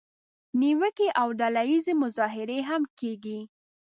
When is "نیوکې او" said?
0.61-1.27